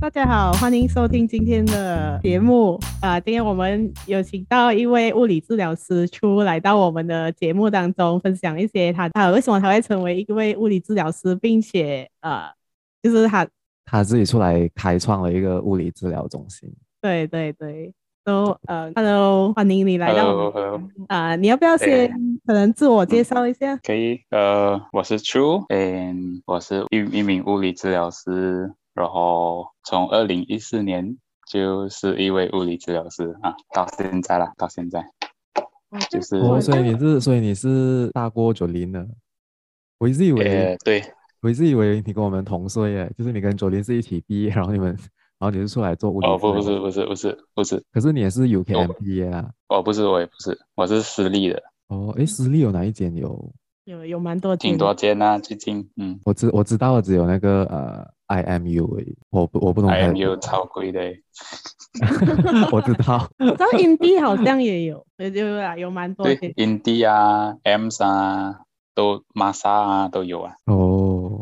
[0.00, 3.20] 大家好，欢迎收听今天的节目啊、呃！
[3.20, 12.50] 今天我们有请到一位物理治疗师出来到我们的节目当中，分享一些他他为什么他会成为一位物理治疗师，并且呃，
[13.02, 13.46] 就是他
[13.84, 16.72] 他自己出来开创了一个物理治疗中心。
[17.00, 17.92] 对对对，
[18.24, 20.26] 都呃，Hello，欢迎你来到。
[20.26, 20.76] Hello Hello。
[21.08, 22.10] 啊、呃，你要不要先
[22.46, 23.76] 可能自我介绍一下？
[23.78, 28.72] 可以，呃，我是 True，嗯，我是一一名物理治疗师。
[28.92, 31.16] 然后从二零一四年
[31.48, 35.02] 就是一位物理治疗师啊，到现在了，到现在，
[36.10, 39.08] 就是、哦，所以你是，所以你是大过 Jolin 的，
[39.98, 41.02] 我一直以为，欸、对，
[41.40, 44.94] 我一直以为你跟我们同岁耶，就是你跟 Jolin 是一起毕业，然后你们，
[45.40, 53.50] 然后你是出来做物理，哦不不是不是不是不是，可是你也是 UKM 毕业啊，哦不是我也不是，我是私立的，哦，诶，私立有哪一间有？
[53.84, 58.06] 有有蛮多间，挺多间啊，最近，嗯，我知我知道的只有那个呃。
[58.30, 59.90] IMU 而已，我不我不懂。
[59.90, 61.00] IMU 超贵的，
[62.70, 63.28] 我知道。
[63.40, 66.24] 我知道 Indy 好像也有，对对啊有蛮多。
[66.24, 68.60] 对，Indy 啊，EMS 啊，
[68.94, 70.52] 都 Masa 啊都有啊。
[70.66, 70.89] 哦，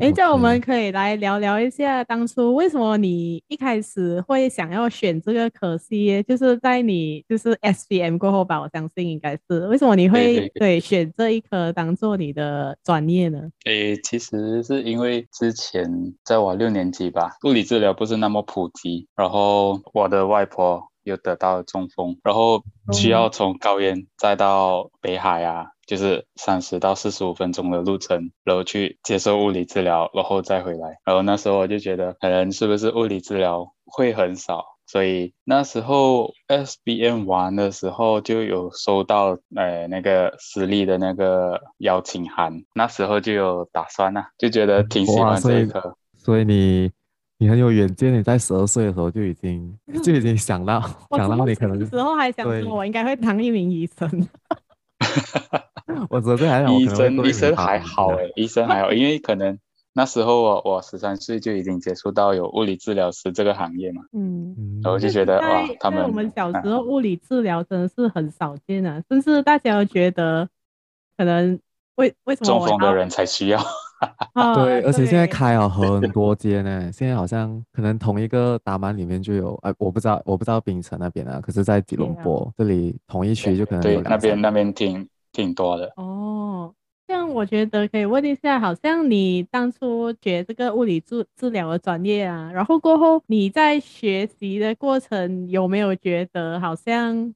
[0.01, 6.23] 哎，这样我们可以来聊聊一下，当初为什么你一开始会想要选这个科系？
[6.23, 9.67] 就是在你就是 S B M 过后吧，我相信应该是。
[9.67, 13.51] 为什么你会对选这一科当做你的专业呢？
[13.65, 15.85] 诶，其实是因为之前
[16.25, 25.67] 在我六年级吧，物理治疗不是那么普及，然后我的外婆又得到了中风，然后需要从高原再到北海啊。
[25.89, 30.99] 就是三十到四十五分钟的路程，然后去接受物理治疗，然后再回来。
[31.03, 45.97] 然后那时候我就觉得，可能是不是物理治疗会很少，所以那时候 SBM 玩的时候就有收到呃那个私立的那个邀请函，那时候就有打算了，就觉得挺喜欢这一科。
[46.19, 46.91] 所以你
[47.41, 50.81] 你很有远见，你在十二岁的时候就已经 就已经想到
[51.17, 54.29] 想到你可能时候还想说我应该会当一名医生。
[56.11, 59.57] 我昨天还想，医生医生还好诶，医生还好，因为可能
[59.93, 70.49] 那时候我我十三岁就已经接触到有物理治疗师这个行业嘛，嗯，然后就觉得哇，他们我们小时候物理治疗真的是很少见啊，甚至大家都觉得
[71.17, 71.59] 可能
[71.95, 73.61] 为为什么中风的人才需要。
[74.35, 76.91] 啊、对，而且现在开了很 多间呢。
[76.93, 85.93] 现在好像可能同一个打满里面就有，哎，我不知道，我不知道槟城那边啊，可是在吉隆坡、啊、这里同一区就可能有对，那边那边挺挺多的。
[85.97, 86.73] 哦，
[87.09, 97.35] 这样我觉得可以问一下，好像你当初学这个物理治治疗的专业啊，然后过后你在学习的过程有没有觉得好像，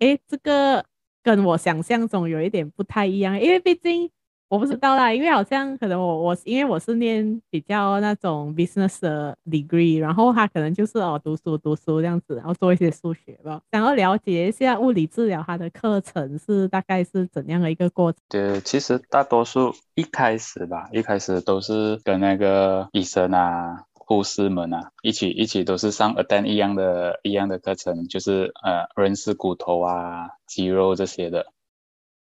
[0.00, 0.84] 哎，这个
[1.22, 4.10] 跟我想象中有一点不太一样，因为毕竟。
[4.48, 13.60] 我不知道啦，因为好像可能我我因为我是念比较那种 business 的 degree，然后他可能就是哦读书读书这样子，然后做一些数学吧。
[13.72, 18.20] 想要了解一下物理治疗它的课程是大概是怎样的一个过程？
[18.28, 31.46] 对，其实大多数一开始吧，一开始都是跟那个医生啊、护士们啊一起一起都是上 a t e n 一样的一样的课程，就是呃认识骨头啊、肌肉这些的，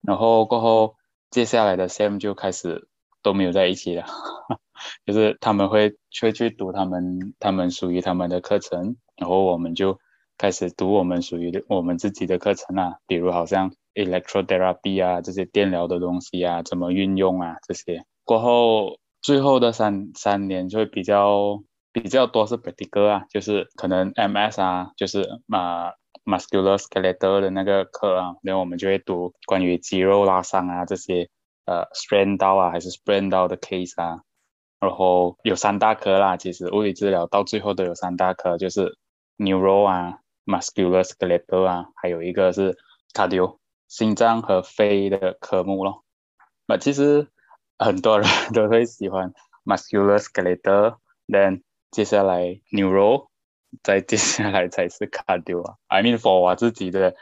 [0.00, 0.94] 然后过后。
[1.34, 2.86] 接下来的 Sam 就开始
[3.20, 4.04] 都没有在一起了，
[5.04, 9.98] 就是他们会会去读他们他们属于他们的课程，然后我们就
[10.38, 18.04] 开始读我们属于我们自己的课程啊，比如好像 electrotherapy 啊这些电疗的东西啊，怎么运用啊这些。
[18.22, 25.90] 过后最后的三三年就会比较比较多是 practical 啊，就是可能 MS 啊，就是嘛。
[26.24, 31.28] Musculoskeletal 的那个课啊，然后我们就会读关于肌肉拉伤啊这些，
[31.66, 34.22] 呃，strain 到啊还是 sprain 到的 case 啊，
[34.80, 38.96] 然后有三大科啦，其实物理治疗到最后都有三大科，就是
[39.38, 42.76] neuro 啊，musculoskeletal 啊，还有一个是
[43.12, 43.58] cardio
[43.88, 46.04] 心脏和肺的科目咯。
[46.66, 47.28] 那其实
[47.78, 49.32] 很多人都会喜欢
[49.64, 53.28] musculoskeletal，then 接下来 neuro。
[53.82, 57.14] 再接下来才是 cardio 啊，I mean for 我自己的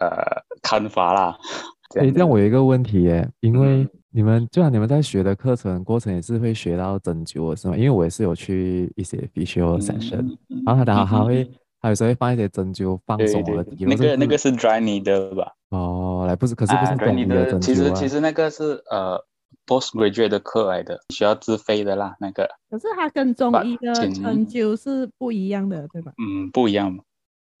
[0.00, 1.38] 呃看法啦。
[1.98, 7.76] 哎，这样我有一个问题耶，因为你们就像你们在学的课程过程也是会学到针灸的是吗？
[7.76, 11.44] 因为我也是有去一些 physio session，、嗯、然后他等下还会，
[11.80, 13.90] 他、嗯、有时候会放一些针灸放松我的肌肉。
[13.90, 15.52] 那个那个是 dry needle 吧？
[15.70, 19.24] 哦，来不是，可是不是 dry 灸、啊、其实其实那个是呃。
[19.68, 22.16] Postgraduate 的课来的，需要自费的啦。
[22.18, 26.12] 那个，可是它跟中医的针灸是不一样的，对吧？
[26.16, 26.98] 嗯，不一样。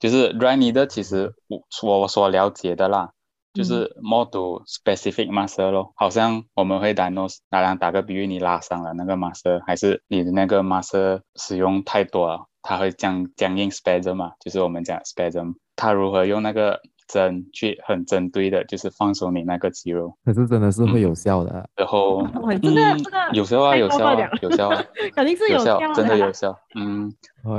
[0.00, 3.10] 就是 dry needle 的，其实我我所了解的啦，
[3.52, 24.84] 就是 more to specific muscle 咯，好像我们会 diagnose，打量打个比喻，你拉伤了那个 muscle，还是你的那个 muscle 使用太多了，它会僵僵硬 spasm 嘛，就是我们讲 spasm，它如何用那个针去很针对的，就是放松你那个肌肉，可是真的是会有效的，然后嗯，这个这个有效啊，有效啊，有效啊，
[25.14, 27.12] 肯定是有效，真的有效，嗯，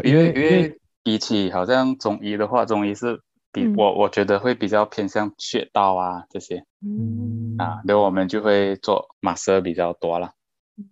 [0.06, 3.20] 因为因为比起好像中医的话，中医是。
[3.52, 7.56] 比我我觉得会比较偏向穴道啊这些，嗯。
[7.58, 10.34] 啊，那我们就会做马射比较多了。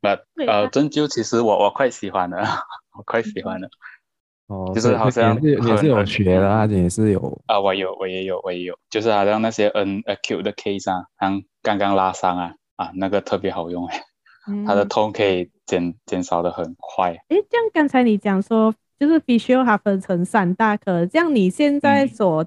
[0.01, 0.18] 那
[0.48, 2.44] 呃针灸其实我我快喜欢了，
[2.98, 3.69] 我快喜欢了。
[4.47, 14.03] 哦，就是好像也是你是有学的也是有啊，我有我也有我也有，就是好像那些 N acute 的 case 啊，像刚刚拉伤啊啊那个特别好用哎，
[14.65, 17.11] 它的痛可以减减少的很快。
[17.29, 18.73] 诶，这样刚才你讲说。
[18.99, 22.44] 就是 physio 它分成三大科，这样你现在所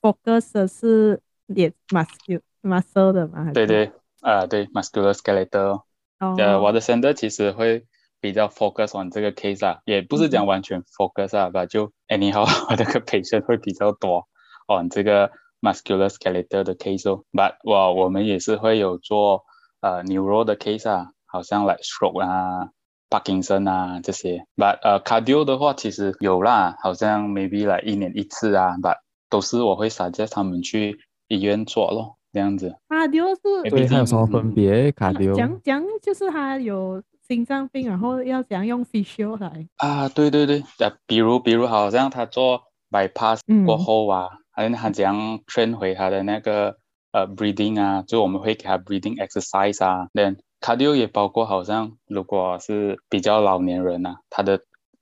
[0.00, 3.52] focus 的是也 muscular muscle 的吗？
[3.54, 3.86] 对对，
[4.20, 5.82] 啊、呃、对 muscular skeletal。
[6.18, 6.34] 哦。
[6.36, 7.86] 呃，我的 center 其实会
[8.22, 14.26] 比较 focus on 这个 case 啊，也不是讲完全 focus 啊，吧、嗯，就 anyhow 我这个 patient 会比较多
[14.68, 15.30] on 这个
[15.60, 17.24] muscular skeletal 的 case 哦。
[17.32, 19.42] But 我我们也是会有做
[19.80, 22.70] 呃 neuro 的 case 啊，好像 like stroke 啊。
[23.12, 28.96] Parkinson 啊，这些，but 呃，cardio 的话其实有啦，好像 maybe 来一年一次啊，but
[29.28, 30.98] 都是我会 suggest 他们去
[31.28, 32.74] 医院做咯，这样子。
[32.88, 39.66] cardio 是，对，它有什么分别？cardio 讲讲就是他有心脏病，然后要怎样用 physio 来？
[39.76, 46.76] 啊，对对对，啊，比如比如好像他做 bypass 过后啊，还、嗯、他怎样 train 回他的那个
[47.12, 50.38] 呃 breathing 啊，就我们会给他 breathing exercise 啊，then。
[50.64, 54.60] Cardio 也包括，好像如果是比较老年人啊，他的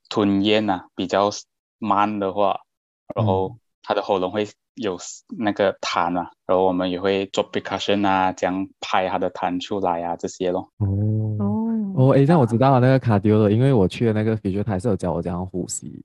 [0.09, 1.29] 吞咽啊比较
[1.79, 2.61] 慢的话，
[3.15, 4.97] 然后他的喉咙会有
[5.39, 10.71] 那个痰啊，然后我们也会做 percussion 啊，这样拍他的痰出来啊，这些咯。
[12.01, 16.03] 哦，诶，那我知道了那个 Cardio 了，因为我去的那个 physio 他是有教我怎样呼吸，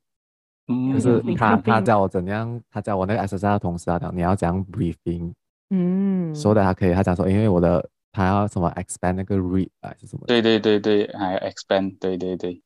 [0.68, 5.31] 嗯，就是他他教我怎样，他教我那个 exercise 的同时啊，你要怎样 breathing，
[5.69, 7.88] 嗯，说的还可以，他讲说，因为我的。
[8.18, 10.24] 他要什么 expand 那个 rib 还是什么？
[10.25, 12.62] 对对对对，还要 expand，对对对。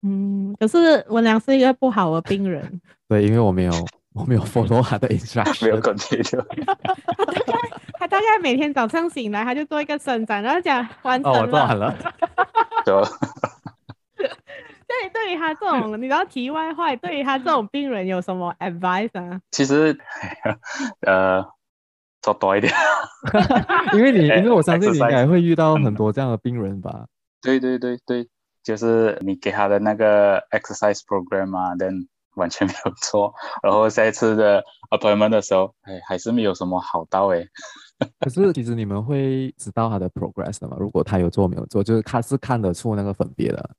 [0.00, 2.80] 嗯，可是文良是一个不好的病人。
[3.06, 3.72] 对，因为我没有
[4.14, 6.44] 我没有 follow 他的 instruction，没有 continue。
[6.64, 7.52] 他大概
[7.98, 11.38] 他大概每天早上醒来，他就做一个伸展，然后讲完成了。
[11.38, 11.94] 哦，我做完了。
[12.86, 12.94] 对。
[14.86, 19.40] 对，对于他这种，你知道题外话，对于他这种病人有什么 advice 啊？
[19.50, 19.98] 其实，
[21.00, 21.44] 呃。
[22.22, 22.72] 做多一点，
[23.92, 27.04] 因为你，因为我相信你应该会遇到很多这样的病人吧？
[27.42, 28.26] 对对对对，
[28.62, 31.90] 就是你给他的那个 exercise program 啊，但
[32.36, 33.32] 完全没有错，
[33.62, 37.46] 然后下一次的 appointment 的时候，哎，还是没有什么好到哎。
[38.20, 40.76] 可是其实你们会知道他的 progress 的吗？
[40.78, 43.70] 如果他有做没有做，就是他是看得出那个分别的。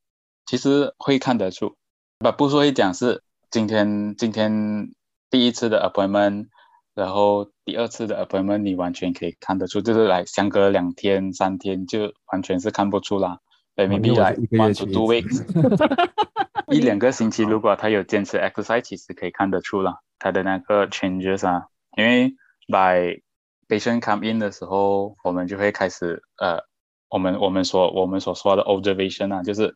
[0.46, 1.76] 其实会看得出，
[2.20, 3.22] 不不说一讲是
[3.52, 4.92] 今天今天
[5.30, 6.48] 第一次的 appointment。
[6.96, 13.40] 然后第二次的 appointment 你完全可以看得出，就是来相隔两天三天就完全是看不出啦。
[13.76, 15.44] 对，maybe 来 one to two weeks，
[16.68, 21.68] 一两个星期，如果他有坚持 exercise，其实可以看得出了，他的那个 changes 啊。
[21.98, 22.36] 因为
[22.68, 23.22] by
[23.68, 26.64] patient come in 的时候，我们就会开始呃，
[27.10, 29.76] 我们我们所我们所说的 observation 啊，就是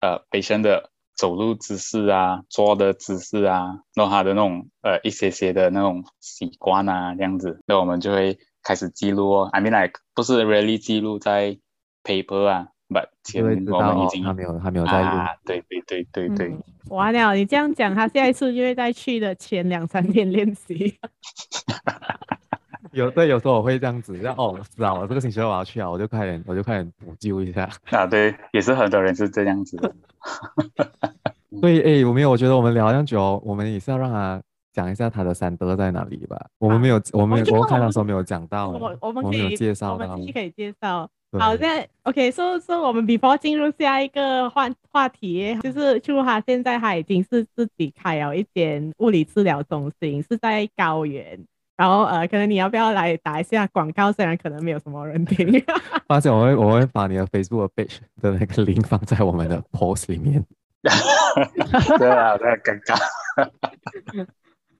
[0.00, 0.90] 呃 patient 的。
[1.16, 9.48] 走路姿势啊，坐的姿势啊，然后他的那种呃一些些的那种习惯啊，这样子，那我们就会开始记录哦。
[9.52, 11.58] I mean like 不是 really 记录在
[12.04, 15.06] paper 啊，but 前面我们已经他没有他没有在录。
[15.06, 16.48] 啊，对对对对对。
[16.48, 20.98] 嗯、完了，你这样讲，他下一次就会在去的前两三天练习。
[22.92, 27.68] 有对，有时候我会这样子，然后哦，知道我，这个星期二我要去啊，我就快点，我就快点补救一下。
[27.90, 29.94] 啊，对，也是很多人是这样子的。
[31.62, 34.42] 对，哎，我没有，我觉得我们聊这样久，我们也是要让他
[34.72, 36.34] 讲一下他的 center 在哪里吧。
[36.36, 41.08] 啊、我们没有，我们我看到时候没有讲到，我我们可以介绍，我们继续可以介绍。
[41.38, 51.38] 好，现在 OK，所以说我们 before 进入下一个话话题，就是就他现在他已经是自己开了一间物理治疗中心，是在高原。
[51.76, 54.12] 然后呃，可能你要不要来打一下广告？
[54.12, 55.50] 虽然可能没有什么人听。
[56.06, 60.44] 发现我会我会把你的 Facebook page 的那个 link 放在我们的 post 里面。
[61.98, 62.98] 对啊，太尴尬。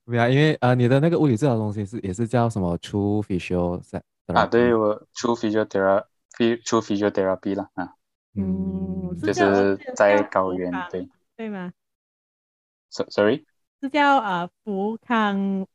[0.05, 3.81] 对啊，因为呃，你的那个物理治疗中心是也是叫什么 True Physio
[4.35, 4.45] 啊？
[4.47, 5.37] 对，我 True
[6.41, 7.95] Physiotherapy，True Physiotherapy 了啊。
[8.35, 11.73] 嗯，就是在高原，对对吗
[12.91, 13.45] ？Sorry，
[13.83, 15.67] 是叫呃福康。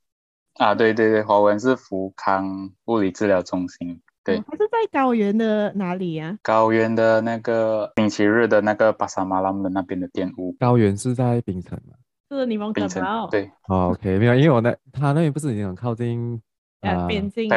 [0.55, 4.01] 啊，对对对，华文是福康物理治疗中心。
[4.24, 6.39] 对，它、哦、是在高原的哪里呀、啊？
[6.41, 10.53] 高原的那个星期日的那个巴沙马兰的那边的店屋。
[10.60, 11.95] 高原是在冰城吗？
[12.31, 13.27] 是柠檬城堡。
[13.29, 13.51] 对。
[13.67, 16.41] 哦，OK，没有，因为我那他那边不是已经很靠近
[16.82, 17.50] 啊边境。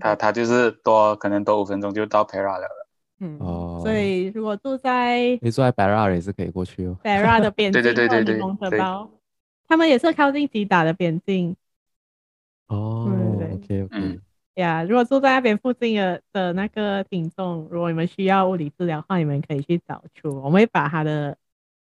[0.00, 2.86] 他他就是多可能多五分钟就到 Perak 了。
[3.18, 6.96] 嗯哦，所以如果住在你住在 Perak 也是可以过去哦。
[7.02, 8.38] Perak 的边境，对对对对
[8.70, 8.78] 对，
[9.66, 11.56] 他们也是靠近吉打的边境。
[12.68, 13.10] 哦
[13.54, 13.88] ，OK OK。
[13.92, 14.20] 嗯
[14.56, 21.36] 呀，yeah, 如果住在那边附近的的那个听众，如果你们需要物理治疗的话，你们可以去找出，我们会把他的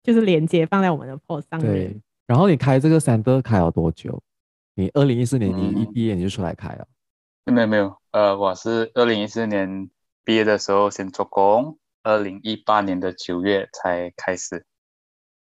[0.02, 1.70] 就是连接放在我们的 post 上面。
[1.70, 1.96] 对，
[2.26, 4.22] 然后你开这个 center 开了多久？
[4.74, 6.86] 你二零一四年你一毕业你就出来开了？
[7.46, 9.90] 嗯、没有没有，呃，我是二零一四年
[10.24, 14.64] 毕业的时候先做工，二零一八年的九月才开始，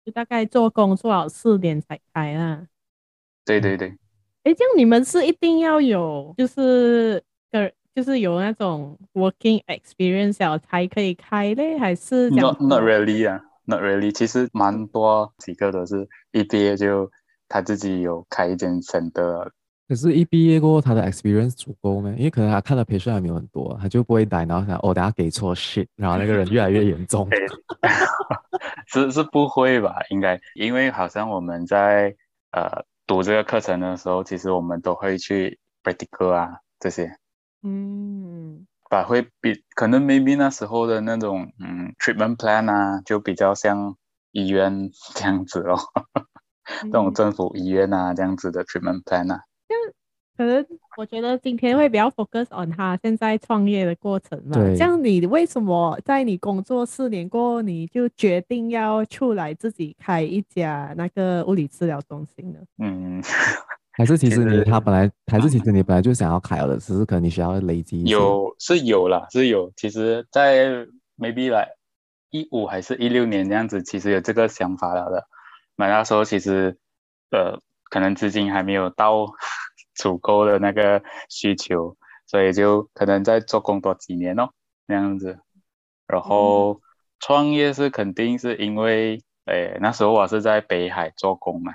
[0.06, 2.68] 就大概做工做好四年才开啊。
[3.44, 3.98] 对对对。
[4.44, 14.12] 哎，这样你们是一定要有，就是个，就是有那种 working experience 才可以开嘞，还是？Not not really 啊，not really。
[14.12, 17.12] 其实蛮多几个都是一毕业就
[17.51, 19.50] 他自己有开一间 center。
[19.89, 22.10] 可是，一毕业过后他的 experience 足够吗？
[22.17, 27.27] 因为可能他看的培训还没有很多，他就不会带，然后想哦，等下给错 shit，然后那个人越来越严重。
[28.88, 29.98] 是是不会吧？
[30.10, 32.15] 应该，因为好像我们在
[32.51, 32.86] 呃。
[33.08, 37.12] 读这个课程的时候，其实我们都会去 practical 啊这些，
[37.62, 43.98] 嗯，把会比可能 maybe 那时候的那种嗯 treatment plan 啊，就比较像
[44.31, 45.77] 医院这样子哦，
[46.84, 49.42] 这种政府医院啊这样子的 treatment plan 啊。
[50.38, 50.66] 可能
[50.98, 54.54] 我觉得今天会比较 focus on 他现在创业的过程嘛。
[54.54, 54.75] 对。
[54.75, 62.60] 像你为什么在你工作四年过后，你就决定要出来自己开一家那个物理治疗中心呢？
[62.80, 63.22] 嗯，
[63.92, 68.01] 还是其实你他本来还是其实你本来就想要开了，只是可能你需要累积。
[68.06, 69.72] 有是有啦，是有。
[69.75, 70.88] 其实，在
[71.20, 71.70] maybe 来
[72.32, 75.28] 一五还是一六年这样子，其实有这个想法了的。
[75.88, 76.77] 那那时候其实
[77.31, 77.59] 呃，
[77.89, 79.27] 可能资金还没有到。
[79.93, 84.50] 足够的那个需求，所以就可能再做工多几年哦，
[84.88, 85.38] 那样子。
[86.07, 86.81] 然后
[87.19, 91.73] 创业是肯定是因为，诶，那时候我是在北海做工嘛。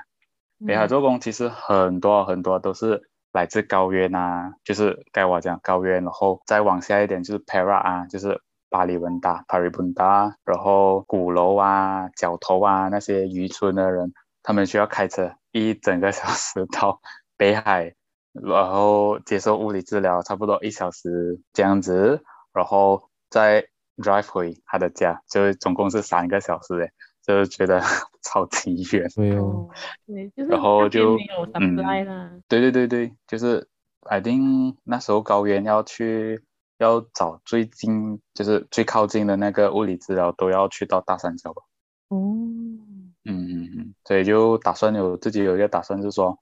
[0.66, 17.00] 北海做工其实很多很多都是来自高原啊，就是该我讲高原，然后再往下一点就是 Perak 啊，就是巴里文达、巴里文达，然后鼓楼啊、角头啊那些渔村的人，他们需要开车一整个小时到
[17.36, 17.94] 北海。
[18.42, 26.90] 然后接受物理治疗，差不多一小时这样子，然后再 drive 回他的家，就是总共是三个小时诶，
[27.26, 27.80] 就觉得
[28.20, 29.08] 超级远。
[29.16, 29.70] 对哦，
[30.06, 31.16] 对，就是然后就
[31.54, 33.66] 嗯，对对对对，就是
[34.02, 36.44] I think 那时候高原要去
[36.78, 41.62] 要找最近，就是最靠近的那个物理治疗，都要去到大三角吧。
[42.08, 46.38] 哦，嗯嗯嗯，所以就打算有自己有一个打算，就是说。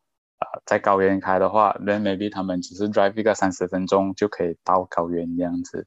[0.67, 5.87] 在高原开的话，那 maybe 他们只是 drive 一个三十分钟就可以到高原这样子，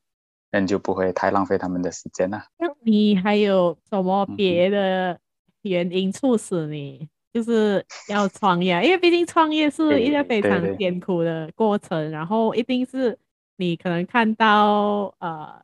[0.51, 2.41] 那就不会太浪费他们的时间了。
[2.57, 5.19] 那你还有什么别的
[5.61, 8.83] 原因促使你就是要创业？
[8.83, 13.17] 因为毕竟创业是一个非常艰苦的过程，对对对，然后一定是
[13.57, 15.61] 你可能看到呃，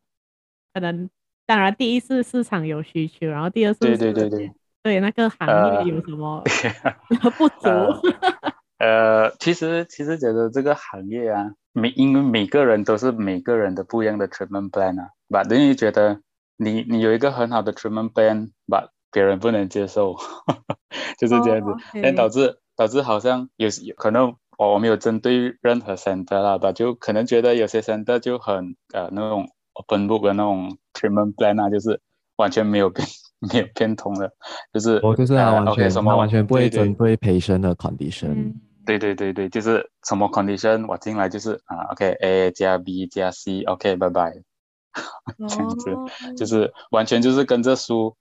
[0.74, 1.10] 可能
[1.46, 5.48] 当然第一是市场有需求，然后第二是对对对对，对那个行
[5.86, 6.44] 业有什么
[7.24, 7.68] 呃、不足。
[7.70, 8.02] 呃
[8.80, 16.20] 呃，其实其实觉得这个行业啊，每因为每个人都是每个人的不一样的 treatment plan 啊，把等于觉得
[16.58, 20.16] 你你有一个很好的 treatment plan，把别人不能接受，
[21.18, 21.72] 就是这样子，
[22.02, 22.16] 但、oh.
[22.18, 24.36] 导致导致好像有有可能
[24.72, 32.00] 我没有针对任何 center 啦吧，就可能觉得有些 center 就很呃那种 open book 的那种 treatment plan 啊，就是
[32.38, 33.08] 完全没有 变
[33.40, 34.32] 没有变通的，
[34.74, 38.28] 就是我、oh, 就是他完全、呃 okay, 他完全不会针对 patient 的 condition。
[38.34, 38.62] 嗯。
[38.86, 44.34] 对对对对，就是什么 condition，我进来就是啊，OK，A 加 B 加 C，OK，拜拜，
[45.48, 45.98] 这样子，
[46.36, 48.18] 就是完全就是跟着书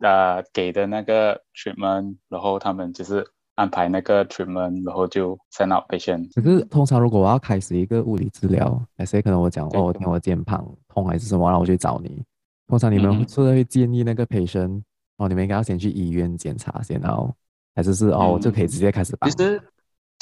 [0.00, 3.24] 啊、呃、给的那个 treatment，然后他们就是
[3.60, 6.32] 安排那个 treatment，然后就 send out patient。
[6.34, 12.24] 可是通常如果我要开始一个物理治疗，还是可能我讲哦，我听我肩膀痛还是什么，然后我去找你。
[12.66, 14.84] 通常你们是会建议那个 patient，、嗯、
[15.18, 17.34] 哦，你们应该要先去医院检查先，然后
[17.74, 19.30] 还是是哦，就可以直接开始帮。
[19.30, 19.62] 其实。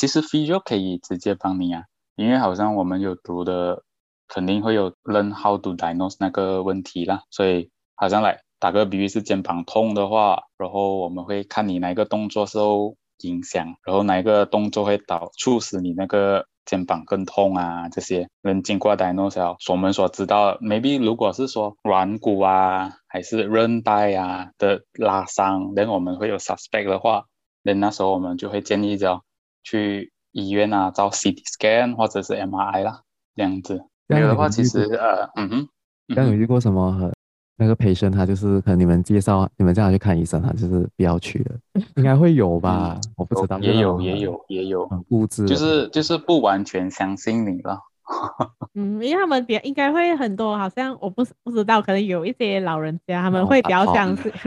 [0.00, 1.82] 其实 physio 可以直接帮你啊，
[2.14, 3.82] 因为好像我们有读的，
[4.28, 17.88] 肯定会有 learn how to diagnose 那个问题啦，所以好像来打个比喻是肩膀痛的话，然后我们会看你哪一个动作时候影响，然后哪一个动作会导促使你那个肩膀更痛啊？
[17.88, 27.24] 这些，能经过 diagnose，我们所知道，maybe 如果是说软骨啊，还是韧带啊的拉伤，那我们会有 suspect 的话，
[27.62, 29.22] 那那时候我们就会建议着
[29.64, 33.02] 去医院啊，照 CT scan 或者是 MRI 啦，
[33.34, 33.84] 这样子。
[34.06, 35.68] 没有的话，其实呃，嗯哼，
[36.14, 37.12] 刚有遇过什么？
[37.60, 41.50] 那个 patient 他就是可能你们介绍你们叫他去看医生，他就是不要去的，
[41.96, 42.94] 应该会有吧？
[42.94, 47.80] 嗯、我不知道，也有也有也有很固执，就是就是不完全相信你了。
[48.74, 54.32] 嗯，因为他们比应该会很多，好像我不不知道，可能有一些老人家他们会比较相信，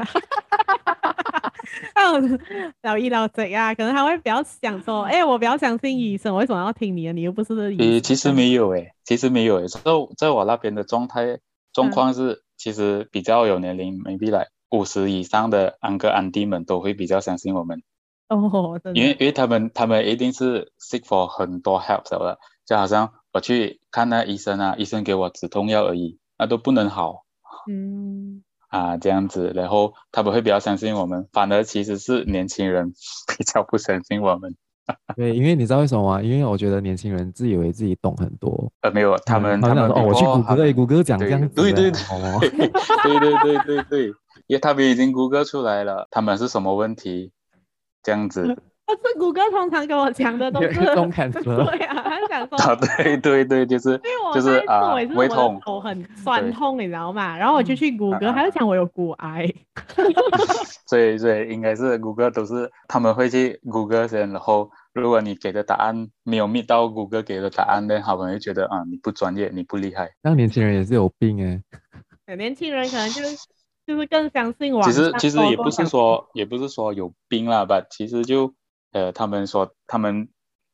[2.81, 7.11] 老一老贼啊，可能他会比较想说，哎、欸，我比较相信医生，我为什么要听你的？
[7.11, 8.01] 你又不是医生。
[8.01, 9.81] 其实没有诶，其实没有诶，在
[10.17, 11.39] 在我那边的状态
[11.73, 12.31] 状况是。
[12.31, 17.81] 嗯其实比较有年龄，maybe 来五十以上的安哥安弟们都会比较相信我们。
[18.29, 22.37] 哦，因为因为他们他们一定是 seek for 很多 help 的，
[22.67, 27.23] 就好像我去看那医生啊，医生给我止痛药而已，那都不能好，
[27.67, 28.43] 嗯。
[28.67, 32.93] 啊这样子，然后他们会比较相信我们，反而其实是年轻人
[33.37, 34.55] 比较不相信我们。
[35.15, 36.21] 对，因为你知道为什么吗？
[36.21, 38.71] 因为我觉得年轻人自以为自己懂很多。
[38.81, 44.05] 呃，没有，他们他们说哦，我去谷歌，哎，谷歌讲这样子，对对对，对对 对对对，
[44.47, 47.31] 因为他们已经谷歌出来了，他们是什么问题？
[48.03, 48.55] 这样子。
[48.83, 53.97] 但是谷歌通常跟我讲的都是中肯说，对啊，他想说，对对对，就是
[54.33, 57.37] 就是啊，胃痛，头很酸痛，你知道吗？
[57.37, 59.49] 然后我就去谷歌，他就讲我有骨癌。
[60.87, 64.69] 所以所以应该是谷歌都是他们会去谷歌先，然后。
[64.93, 70.11] 如果你给的答案没有 meet 到谷歌给的答案呢，好朋友觉得啊，你不专业，你不厉害。
[70.21, 71.61] 那年轻人也是有病
[72.25, 73.37] 哎，年轻人可能就是
[73.85, 74.83] 就是更相信网。
[74.83, 78.53] 其实其实也不是说也不是说有病啦吧，其实就
[78.91, 80.29] 呃他们说他们。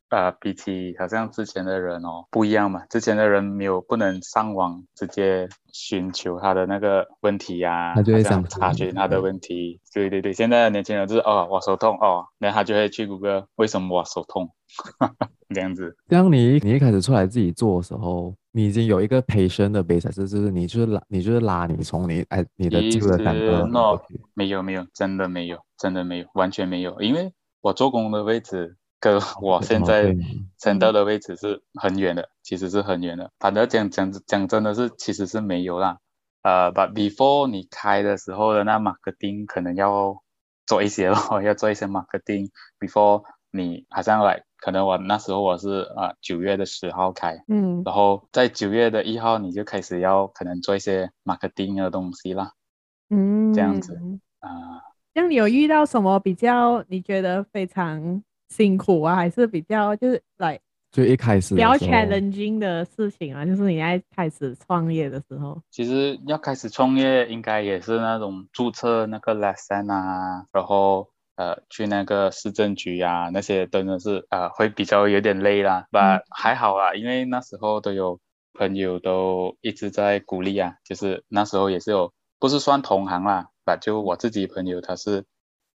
[0.10, 2.86] 呃，比起好像之前的人哦，不一样嘛。
[2.90, 9.80] 之前的人没有不能上网直接寻求他的那个问题呀、啊，他就会想查询他的问题。
[9.94, 14.50] 对对对，现在的年轻人就是哦，我手痛哦，那他就会去谷歌，为什么我手痛？
[15.54, 15.96] 这样子。
[16.08, 23.66] 当你你一开始出来自己做的时候，你已经有一个 patient 的 base，就是你就是拉你就是拉你从你哎你的这个感觉。
[23.66, 24.00] No，
[24.34, 28.78] 没有没有，真的没有，真的没有，完全没有，因为我做工的位置。
[29.00, 30.16] 跟我现在
[30.58, 33.32] 站到的位置是很远的，其实是很远的。
[33.40, 36.00] 反正讲讲讲真的是，其实是没有啦。
[36.42, 40.24] 呃，But before 你开的时候的那 marketing 可能要
[40.66, 42.50] 做一些咯， 要做一些 marketing。
[42.80, 52.54] Before 你好像来，可能我那时候我是啊九月的十号开，嗯，然后在九月的一号你就开始要可能做一些 marketing 的东西啦，
[53.10, 53.94] 嗯，这样子
[54.40, 54.82] 啊。
[55.14, 58.24] 像、呃、你有遇到什么比较你觉得非常？
[58.50, 60.60] 辛苦啊，还是比较就是来，
[60.92, 65.62] 就一开始比较 challenging 的事情啊，就是你在开始创业的时候。
[65.70, 75.86] 其实要开始创业，应该也是那种注册那个 lesson 啊，然后呃去那个市政局啊，那些真的是呃会比较有点累啦。
[75.92, 78.20] 但、嗯、还好啊，因为那时候都有
[78.54, 85.26] 朋友都一直在鼓励啊，就是那时候也是有，不是算同行啦，把就我自己朋友他是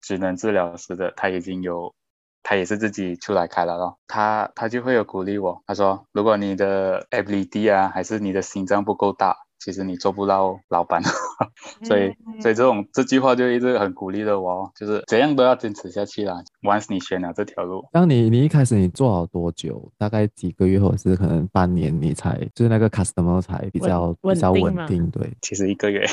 [0.01, 1.95] 职能治疗师的，他已经有。
[2.43, 11.01] 他也是自己出来开了咯，他他就会有鼓励我，他说如果你的 ability 啊，还是你的心脏不够大，其实你做不到老板，
[11.87, 16.43] 所以所以这种这句话就一直很鼓励着我，就是怎样都要坚持下去啦。
[16.63, 19.93] Once 你选了这条路，当你你一开始你做了多久？
[19.97, 25.09] 大概几个月或者是可能半年，你才就是那个 customer 才比较比较稳定？
[25.11, 26.05] 对，其实一个月。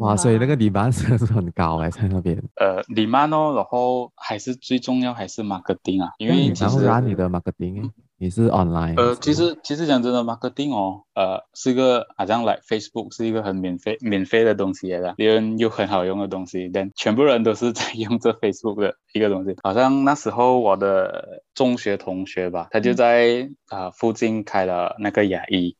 [0.00, 2.42] 哇，所以那个 demand 是很高哎，在那边。
[2.56, 8.96] 呃，demand 哦，然后还是最重要还是 marketing 啊，因为其实然后拉你的 marketing，你是 online。
[8.96, 19.54] 呃，其实其实讲真的，marketing 哦，呃，是一个好像 like Facebook 是一个很免费免费的东西来的，别人又很好用的东西，但全部人都是在用这 Facebook 的一个东西。
[19.62, 25.76] 好像那时候我的中学同学吧，他就在啊、呃、附近开了那个牙医，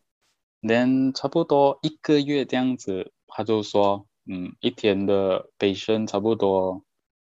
[0.61, 4.05] 连差不多一个月这样子，他就说。
[4.33, 6.85] 嗯，一天的 patient 差不多，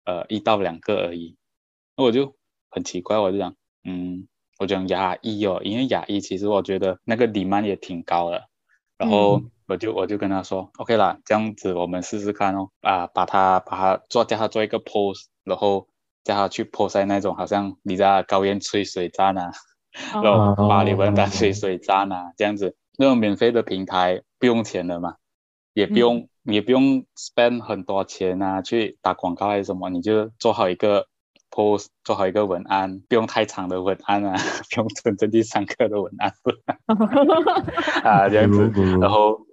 [0.03, 1.37] 呃，一到两个而已。
[1.95, 2.35] 那我就
[2.69, 4.27] 很奇怪，我就讲，嗯，
[4.59, 8.49] 我讲牙医哦，因为牙医其实我觉得那个 demand 也挺高的。
[8.97, 15.87] 然后我就我就跟他说、嗯、OK 啦，这样子我们试试看哦，啊，把他把他做叫他做一个 pose，然后
[16.25, 19.53] 叫他去 pose 在那种好像你在高原吹水站啊，
[20.21, 20.23] 然
[20.55, 25.15] 后巴黎文丹吹水站啊，这样子那种免费的平台不用钱的嘛，
[25.73, 26.27] 也不用。
[26.43, 31.07] 嗯你也不用 spend 很多钱啊，去打广告还是什么，你就做好一个
[31.51, 34.35] post 做好一个文案，不用太长的文案啊，
[34.73, 36.33] 不用真正去上课的文案。
[38.03, 39.45] 啊，这样子，然后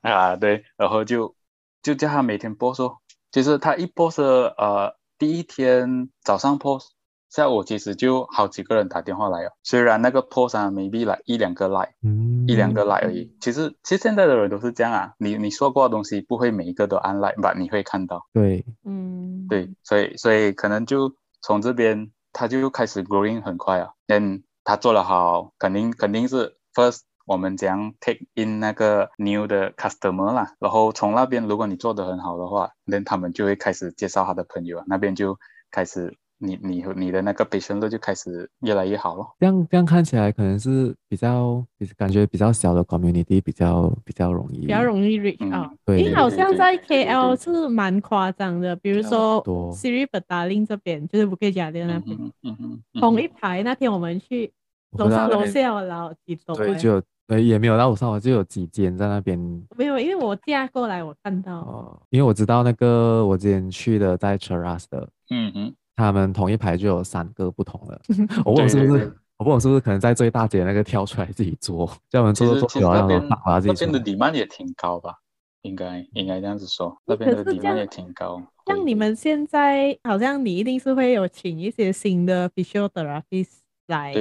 [0.00, 1.36] 啊对，然后就
[1.82, 2.96] 就叫他每天 post 哦，
[3.30, 6.95] 就是他一 post 呃第一天早上 post。
[7.36, 13.36] 下午其实就好几个人打电话来哦，虽然那个 post 啊，maybe 来一两个来，嗯，一两个来而已。
[13.42, 17.52] 其实其实现在的人都是这样啊，你你说过的东西不会每一个都按 like 吧？
[17.52, 18.26] 你会看到。
[18.32, 35.38] 对，嗯，对，所以所以可能就从这边他就开始 growing 很快啊，嗯，他做得好，肯定肯定是 first 我们将 take in 那个 new 的 customer 啦，然后从那边如果你做得很好的话，那他们就会开始介绍他的朋友啊，那边就
[35.70, 36.16] 开始。
[36.38, 39.26] 你你和你的那个 patient 率就开始越来越好了。
[39.38, 41.64] 这样这样看起来可能是比较，
[41.96, 45.78] 感觉比较小的 community 比较比较容易，比较容易 reach 啊、嗯。
[45.84, 52.56] 对，你好像在 KL 是蛮夸张的，比如说多 Sri Petaling 这边，就是 Bukit Jalil 那边，嗯嗯
[52.92, 54.52] 嗯，同一排那天我们去
[54.98, 59.38] 楼上楼下然后几栋，对，就呃也没有到楼上，就有几间在那边。
[59.76, 61.60] 没有，因为我嫁过来，我看到。
[61.60, 65.74] 哦，因为我知道那个我之前去的在 Cheras 的，嗯嗯。
[65.96, 68.00] 他们同一排就有三个不同的，
[68.44, 73.86] 我问我是不是，对对对，我问我是不是可能在最大姐那个挑出来自己做，叫我们做做做，然后打发自己。
[73.86, 75.14] 那边的 demand 也挺高吧？
[75.62, 78.40] 应该应该这样子说，那边的 demand 也挺高。
[78.66, 84.14] 像你们现在好像你一定是会有请一些新的 physiotherapist 来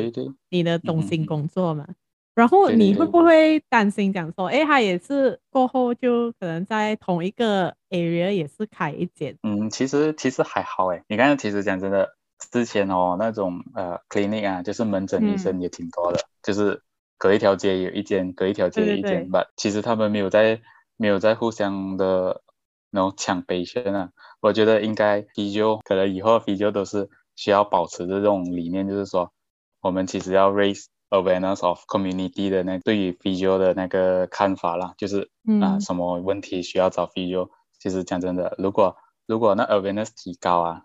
[0.50, 1.86] 你的中心工作嘛？
[1.86, 2.05] 对对对。
[2.36, 9.38] 然后你会不会担心讲说，哎，他也是过后就可能在同一个 area 也是开一间？
[9.43, 11.02] 嗯，其实其实还好哎。
[11.08, 12.10] 你看，其实讲真的，
[12.52, 16.82] 之前哦那种呃 clinic 啊，就是门诊医生也挺多的，嗯、就是
[17.17, 19.45] 隔一条街有一间，隔一条街有一间吧。
[19.56, 20.60] 其实他们没有在
[20.98, 22.41] 没有在互相的
[22.89, 24.10] 那种抢 patient 啊。
[24.41, 29.32] 我觉得应该 physio 可能以后 physio 都是需要保持这种理念，就是说
[29.80, 30.88] 我们其实要 raise。
[31.15, 37.49] Awareness of community 的那对于 video 的那个看法啦，就是、嗯、啊，什么问题需要找 video。
[37.80, 40.82] 其实讲真的，如果如果那 awareness 提高啊，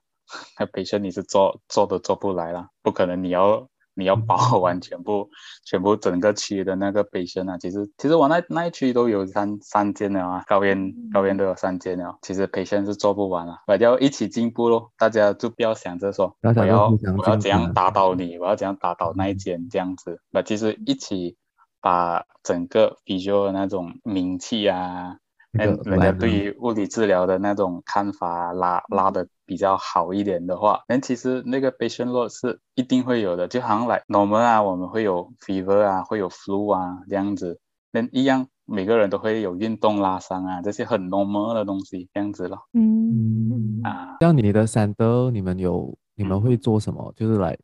[0.59, 3.69] 那 patient 你是做做都做不来了，不可能你要。
[4.01, 5.29] 你要包完全部，
[5.65, 21.37] 全部整个区的那个 patient 啊，其实其实我那那一区都有三三间了啊，高院高院都有三间了，其实 patient 是做不完了，我要一起进步咯，大家就不要想着说我要我要怎样打倒你，我要怎样打倒那一间这样子，那其实一起
[21.81, 25.19] 把整个 physio 的那种名气啊。
[25.53, 37.59] 那人家对于物理治疗的那种看法拉拉的比较好一点的话，那其实那个 patient load 是一定会有的，就好像来 normal 啊，我们会有 fever 啊，会有 flu 啊这样子，
[37.91, 42.61] 那一样每个人都会有运动拉伤啊，这些很 normal 的东西这样子咯。
[42.75, 47.03] 嗯啊，像你的 center，你们有你们会做什么？
[47.09, 47.59] 嗯、就是来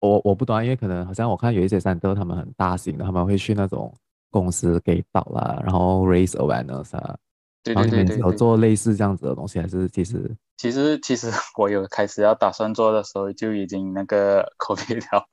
[0.00, 3.92] 我我不懂，因为可能好像我看有一些 center 他们很大型的，他们会去那种
[4.30, 7.14] 公司给导啦，然后 raise awareness 啊。
[7.74, 15.26] 对对对对，有做类似这样子的东西，还是其实其实其实我有开始要打算做的时候，就已经那个 COVID 了。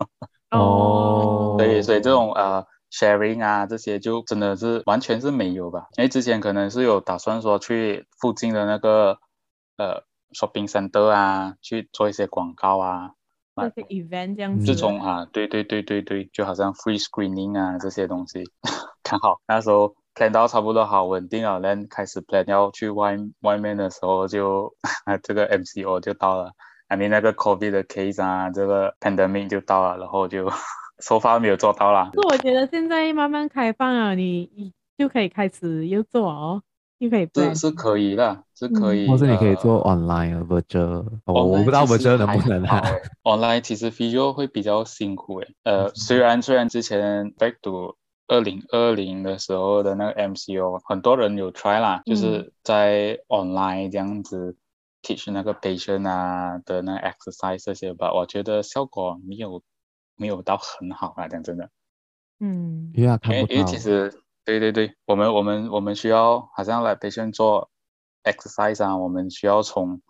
[0.52, 5.88] 哦， 对，所以这种呃 sharing 啊这些就真的是完全是没有吧？
[5.98, 9.18] 因为之前可能是有打算说去附近的那个
[9.78, 13.12] 呃 shopping center 啊去做一些广告啊，
[13.56, 14.66] 那些 event 这样子。
[14.66, 18.44] 这种啊，对对对对对，就好像 free screening 啊这些东西，
[19.04, 19.96] 刚好那时候。
[20.16, 24.74] Plan 到差不多好稳定了，然后开始 plan 要去外外面的时候就，
[25.08, 26.52] 就这个 MCO 就到了
[26.88, 30.50] ，I mean 那个 COVID 的 case 啊，这个 pandemic 就到了，然后就
[31.00, 32.12] so far 没有做到啦。
[32.14, 36.62] 是我觉得现在慢慢开放了，你就可以开始又做哦，
[37.00, 42.82] 又可以是是可以的，是可以，或者你可以做 online virtual，我我不知道 virtual 能不能啊。
[43.24, 47.96] online 其实 physio 会比较辛苦诶，呃，虽然虽然之前 back to
[48.28, 54.56] 二零二零的时候的那个 MCO，很多人有 try 啦，嗯、就是在 online 这样子
[55.02, 59.62] teach 那个 patient 啊的那 exercise 这些吧，我觉得效果没有
[60.16, 61.70] 没有到很好啊，讲真的。
[62.40, 64.14] 嗯，因为因为其实
[64.46, 67.70] 对对对，我们我们我们需要好像来 patient 做
[68.24, 70.02] exercise 啊，我们需要从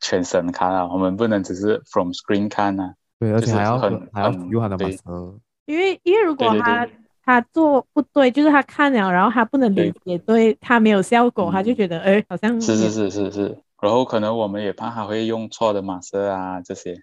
[0.00, 2.94] 全身看啊，我们不能只是 from screen 看啊。
[3.18, 5.38] 对，而且还要很还要用他的 muscle。
[5.66, 16.96] 因为因为如果他对对对他做不对，就是他看了，然后他不能理解，对他没有效果，他就觉得，哎，好像是是是是是，然后可能我们也怕他会用错的马色啊这些，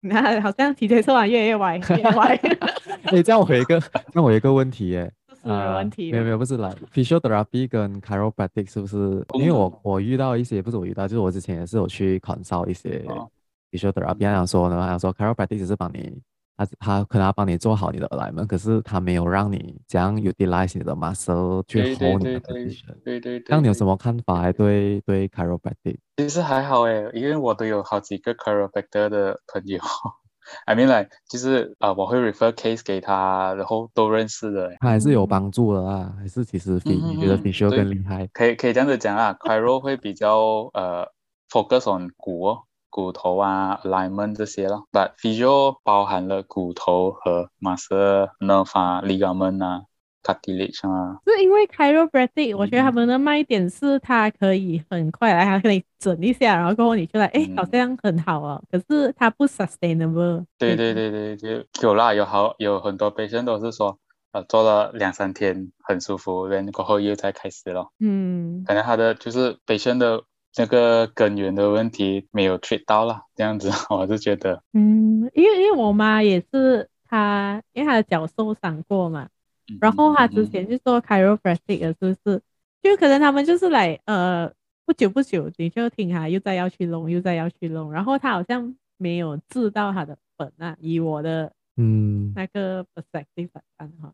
[0.00, 2.40] 那 好像体检测完越来越歪，越歪。
[3.04, 3.80] 哎，这样我有一个，
[4.12, 5.10] 那我有一个问题耶，
[5.44, 9.24] 问题，没有没有，不是来 physiotherapy 跟 chiropractic 是不是？
[9.34, 13.04] 因为我我遇到一些，不是我遇到，就是我之前也是有去 consult 一些
[13.70, 16.20] physiotherapy 来说呢，他说 chiropractic 只是帮你，
[16.56, 22.94] 他他可能要帮你做好你的 alignment，可是他没有让你这样 utilize 你的 muscle 去 hold 你的 position。
[23.04, 23.44] 对对对。
[23.48, 24.52] 那你有什么看法？
[24.52, 25.96] 对对 chiropractic？
[26.18, 29.80] 其实还好诶，因为我都有好几个 chiropractor 的朋友。
[30.66, 38.26] I mean like 就是啊，我会 refer case 给他，然后都认识的，他还是有帮助的啊，还是其实比你觉得 physio 更厉害？
[38.32, 41.06] 可以可以这样子讲啊，chiro 会比较呃
[41.48, 49.82] focus on 骨哦，骨头啊 alignment 这些咯，but physio 包含了骨头和 muscle nerve 啊 ligament 啊。
[50.22, 58.62] cartilage 啊，是因为 chiropractic，我觉得他们的卖点是它可以很快来，它可以整一下，然后过后你就来，哎、嗯，好像很好哦。
[58.70, 60.44] 可是它不 sustainable。
[60.58, 63.98] 对对对对，就有啦，有好有很多 patient 都是说，
[64.32, 67.88] 呃，做了两三天很舒服，然后过后又再开始了。
[67.98, 70.22] 嗯，可能他的就是 patient 的
[70.56, 74.62] 那个根源的问题没有 treat 到了，这样子 我是觉得。
[74.72, 79.28] 嗯，因为因为我妈也是，她因为她的脚受伤过嘛。
[79.80, 82.42] 然后她之前就做 chiropractic 了，是不是？
[82.82, 84.52] 就可能他们就是来，呃，
[84.84, 90.76] 不久不久你就听他又再要去弄，又再要去弄，然后她好像没有治到她的本啊。
[90.80, 94.12] 以我的嗯那个 perspective 来看哈，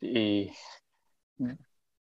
[0.00, 0.50] 诶，
[1.38, 1.56] 嗯，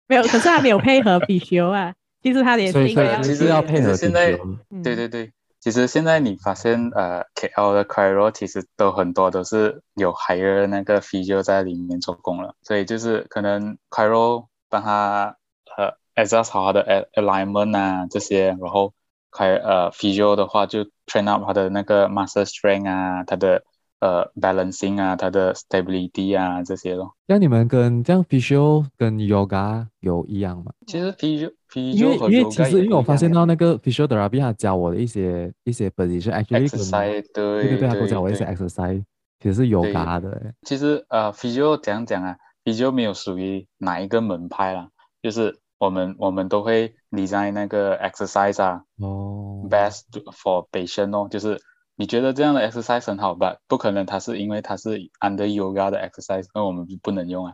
[0.08, 1.94] 没有，可是她没有配合 physio 啊。
[2.26, 3.94] 其实他也是应该要，其实要配合。
[3.94, 4.36] 现在，
[4.84, 5.32] 对对对。
[5.60, 15.38] 其实现在你发现，呃，KL 的 chiro 其实都很多都是有 hire 那个 physio 在里面做工了，所以就是可能 chiro 帮他
[15.78, 15.94] 呃
[16.26, 18.94] adjust 好他的 alignment 啊这些，然后
[19.30, 23.64] 开呃 physio 的话就 train up 他的那个 muscle strength 啊，他的
[24.00, 27.16] 呃 balancing 啊，他的 stability 啊这些咯。
[27.28, 30.72] 像你们跟这样 physio 跟 yoga 有一样吗？
[30.86, 39.04] 其实 physio 因为因为其实因为我发现到那个 physiotherapy 他教我的一些一些 position，actually exercise 对对对，他都教我一些 exercise，
[39.40, 40.54] 其实是有嘎的。
[40.62, 44.88] 其实呃 physio 怎样讲啊，physio 没有属于哪一个门派啦，
[45.22, 51.60] 就是我们我们都会 design 那个 exercise 啊，哦，best for patient 哦，就是
[51.98, 53.58] 你觉得这样的 exercise 很好吧？
[53.68, 57.54] 不可能，它是因为它是 under yoga 的 exercise，那我们不能用啊。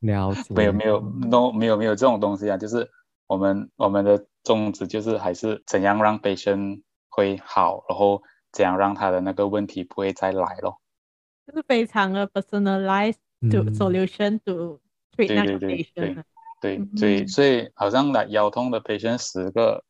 [0.00, 0.42] 了解。
[0.54, 2.88] 没有没有 no 没有没有这种东西啊，就是。
[3.30, 10.80] 我们我们的宗旨就是还是怎样让 patient 会好，然后怎样让他的那个问题不会再来咯。
[11.46, 14.80] 就是非常的 personalized to solution to
[15.16, 16.24] treat 那个 patient。
[16.60, 19.84] 对对对，所以好像来腰痛的 patient 十个，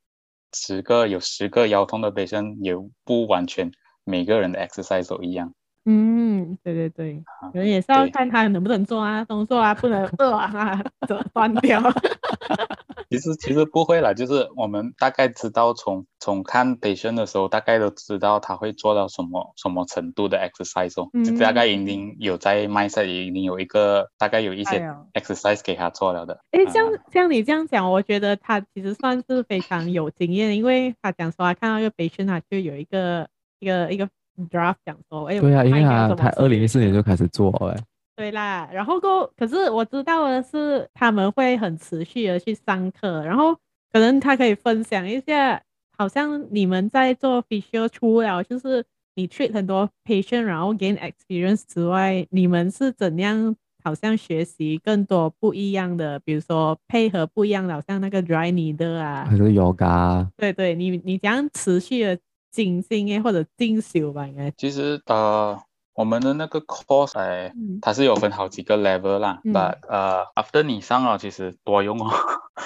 [0.53, 2.75] 十个有十个腰痛的 patient 也
[3.05, 3.73] 不完全
[4.05, 5.55] 每个人的 exercise 都一样。
[5.91, 7.23] 嗯，对对对，
[7.53, 11.83] 可能也是要看他能不能做啊，动作啊，不能饿啊，怎么断掉。
[13.11, 26.39] 其实其实不会啦，就是我们大概知道从从看 patient 的时候，大概都知道他会做到什么什么程度的 exercise 哦，嗯、大概已经有在 mindset 已经有一个大概有一些 exercise 给他做了的。
[26.53, 34.09] 哎，像像你这样讲，我觉得他其实算是非常有经验，因为他讲说他看到一个 patient，他就有一个一个一个
[34.49, 37.77] draft 讲说，哎，对啊，因为他他二零一四年就开始做哎。
[38.17, 43.55] 对啦，然后过，可是我知道的是，他们会很持续的去上课，然后
[43.91, 45.63] 可能他可以分享一下，
[45.97, 60.29] 好像你们在做 physio 除了就是你 treat 很多 patient，然后 gain experience 之外，你们是怎样好像学习更多不一样的，比如说配合不一样的，好像那个 dry needle 啊，还是 yoga？
[60.37, 62.19] 对对，你你怎样持续的
[62.51, 64.51] 精进诶，或者进修吧，应该。
[64.53, 65.59] 其实呃。
[65.93, 69.41] 我们的那个 course，哎，它是有分好几个 level 啦。
[69.45, 72.11] 嗯、But 呃，after 你上了，其实多用哦，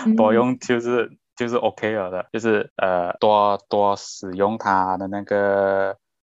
[0.07, 5.97] 嗯、 多用就是就是 OK 了的，就是呃多多使用它的那个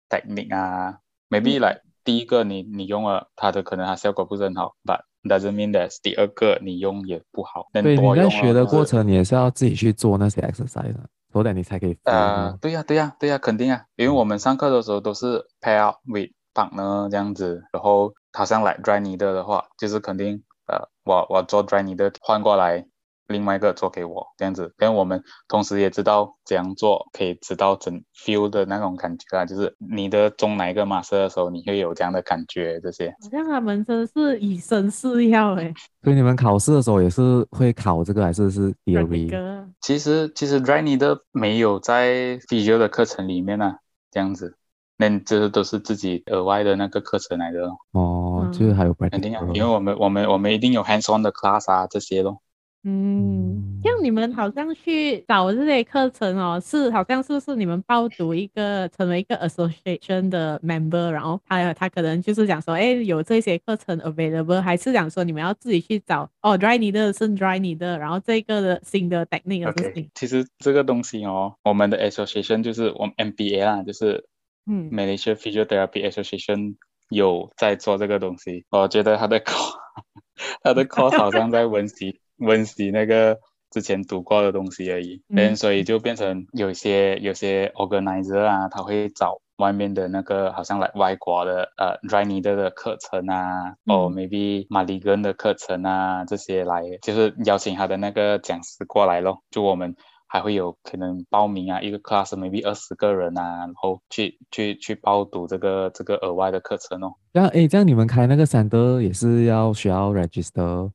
[0.08, 0.99] technique 啊。
[1.29, 7.67] Maybe like、第一个你你用了它的，可能它效果不是很好，But doesn't mean that 第二个你用也不好。
[7.73, 11.98] 对，你在学的过程，你也是要自己去做那些 exercise 的，多点你才可以。
[12.06, 16.32] 呃，对呀、对呀、对呀、肯定啊，因为我们上课的时候都是 pair up with。
[16.56, 22.86] 绑呢这样子，然后他上来 dry 你的的话，就是肯定呃，我我做 dry 你的换过来，
[23.28, 33.10] 另外一个做给我这样子，跟我们同时也知道怎样做，可以知道整 feel 的那种感觉啊，就是你的中哪一个 master 的时候，你会有这样的感觉这些。
[33.22, 35.74] 好像他们真的是以身试药诶。
[36.04, 39.66] 所以你们考试的时候也是会考这个，还是是 theory？
[39.82, 43.80] 其实其实 dry needle 没有在 physio 的课程里面啊，
[44.12, 44.56] 这样子。
[44.98, 52.42] 那这都是自己额外的那个课程来的哦，就是还有肯定啊，因为我们我们我们一定有 hands on 的 class 啊这些咯。
[52.88, 69.67] 嗯，像你们好像去找这些课程哦，是好像是不是你们报读一个成为一个 association 的 member，然后他他可能就是讲说，哎，有这些课程 available，还是讲说你们要自己去找哦，dry 你的是 dry 你的，然后这个的新的 technique。
[69.67, 74.24] ok 其实这个东西哦，我们的 association 就是我们 MBA 啦，就是
[74.67, 76.76] 嗯，Malaysia Physiotherapy Association
[77.10, 79.45] 有在做这个东西，我觉得他的 c
[80.62, 82.19] 他的 cost 好像在温习。
[82.38, 83.39] 温习那个。
[83.71, 99.39] 之前读过的东西而已，嗯，所以就变成有些有些 organizer 啊，他会找外面的那个，好像来外国的呃 needle 的课程啊，哦、嗯 oh,，maybe Maligan 的课程啊，这些来就是邀请他的那个讲师过来咯。
[99.52, 99.93] 就我们
[100.26, 107.15] 还会有可能报名啊，一个 class maybe 二十个人啊，然后去去去报读这个这个额外的课程哦。
[107.34, 110.91] 这样诶，这样你们开那个 center 也是要需要 register。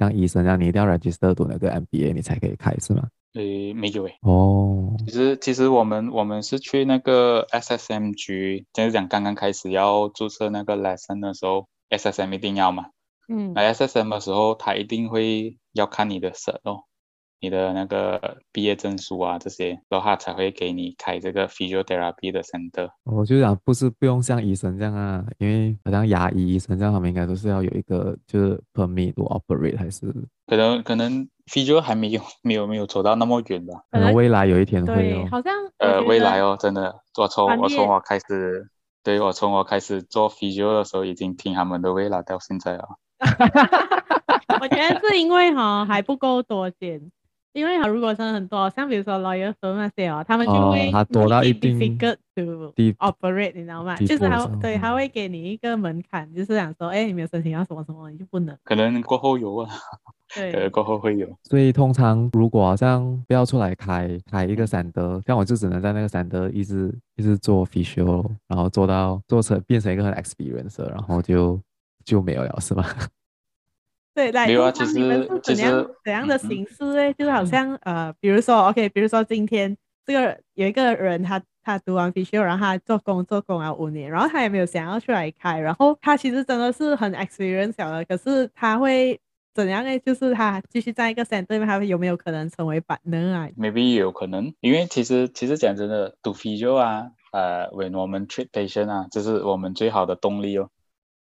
[0.00, 3.06] 像医生这样，你一定要 register 读那个 MBA，你才可以开，是吗？
[3.34, 3.42] 呃，
[3.74, 4.16] 没有诶。
[4.22, 12.86] 哦，其实其实我们我们是去那个 SSM 局就是讲刚刚开始要注册那个 lesson 的时候，SSM 一定要嘛。
[13.28, 13.54] 嗯。
[13.54, 16.84] 来 SSM 的时候，他一定会要看你的 cert 哦。
[17.40, 22.90] 你的那个毕业证书啊，这些的话才会给你开这个 physiotherapy 的 center。
[23.04, 30.12] 我就想不是不用像医生这样啊，因为好像牙医医生这样，他们应该都是要有一个就是 permit to operate 还是？
[30.46, 33.84] 可能可能 physio 还没有没有没有走到那么远吧。
[33.90, 35.26] 可能未来有一天会、有。
[35.28, 38.68] 好像呃未来哦，真的，我从我从我开始，
[39.02, 42.88] 对我从我开始做 physio 的时候，已经听他们的未来到现在了。
[44.60, 47.10] 我觉得是因为哈还不够多见。
[47.52, 53.96] 因为他如果真的很多，像比如说 lawyer 和那些哦，他们就会、哦、他多到一定 difficult to operate，你知道吗？
[53.96, 58.56] 就是他对他会给你一个门槛，就是想说，哎，你没有申请要什么什么，你就不能。
[58.62, 59.68] 可能过后有啊，
[60.34, 61.28] 对，过后会有。
[61.42, 71.60] 所以通常如果好像不要出来开开一个 center，像我就只能在那个 center 一直一直做 physio，然后做到做成变成一个很 experience，然后就
[72.04, 72.84] 就没有了，是吗？
[74.14, 77.12] 对，来，通常你们是怎样怎样的形式呢？
[77.14, 89.20] 就是好像呃，比如说，OK，比如说今天这个有一个人他，他他读完 physio，然后他做工做工了五年，然后他也没有想要出来开，然后他其实真的是很 experience 的，可是他会
[89.54, 89.98] 怎样呢？
[90.00, 100.68] 就是他继续在一个 center，他有没有可能成为 partner 啊？Maybe 有可能，因为其实其实讲真的，读 physio 啊，呃，when 我们 treat patient 啊，这是我们最好的动力哦。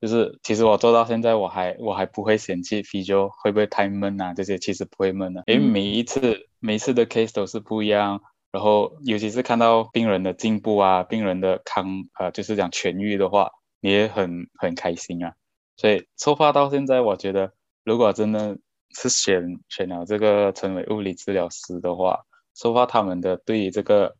[0.00, 4.32] 就是其实我做到现在，我还我还不会嫌弃 physio 会不会太闷啊？
[4.32, 8.20] 这些其实不会闷的，因为每一次、嗯、每一次的 case 都是不一样，
[8.52, 15.32] 然后尤其是看到病人的进步啊，病人的康呃，就是讲痊愈的话，你也很很开心啊。
[15.76, 17.52] 所以出发到现在，我觉得
[17.84, 18.56] 如果真的
[18.94, 22.20] 是选选了这个成为物理治疗师的话，
[22.54, 24.14] 出发他们的对于这个。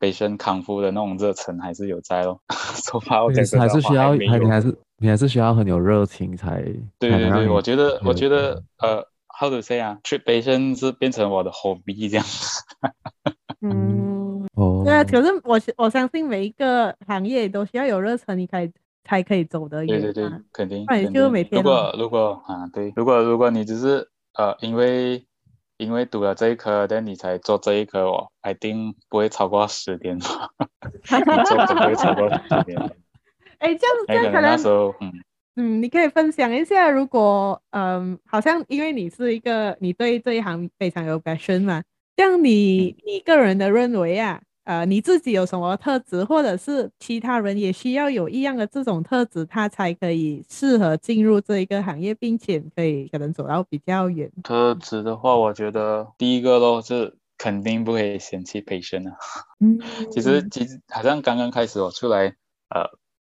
[0.00, 2.40] 本身康复的那种热忱还是有在咯，
[2.82, 6.62] 说话我觉得还是需要，还你还是你还是需要很有热情才。
[6.98, 9.04] 对对对，我觉得我觉得呃
[9.38, 12.64] ，how to say 啊，treat patient 是变成我的 hobby 这样子。
[13.60, 18.72] 嗯，哦，对啊，可是我我相信每一个行业都需要有热忱，你才
[19.04, 20.00] 才可以走得远。
[20.00, 20.84] 对对对，肯定。
[20.88, 21.62] 那你就每天。
[21.62, 25.22] 如果如果啊，对，如果如果你只是呃，因为。
[25.80, 30.50] 因为读了这一科，但你才做这一科，哦 I think 不会超过十年吧？
[31.10, 32.78] 你做不会超过十年。
[33.58, 35.12] 哎，这样这样可能，可能那时候，嗯
[35.56, 41.82] 嗯，你可以分享一下，如果嗯，好像因为你是一个，你对这一行非常有 passion 嘛，
[42.14, 44.40] 这样你你个人的认为啊？
[44.70, 54.30] 呃，你自己有什么特质，或者是其他人也需要有一样的这种特质，他才可以适合进入这一个行业，并且可以可能走到比较远。
[54.44, 59.16] 特质的话，我觉得第一个咯是肯定不可以嫌弃 patient 啊。
[59.58, 59.80] 嗯，
[60.12, 62.28] 其实其实好像刚刚开始我出来
[62.68, 62.86] 呃